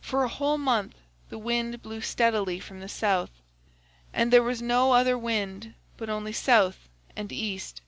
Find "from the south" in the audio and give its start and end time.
2.58-3.30